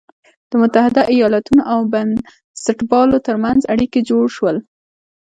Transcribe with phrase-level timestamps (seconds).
[0.49, 4.57] د متحدو ایالتونو او بنسټپالو تر منځ اړیکي جوړ شول.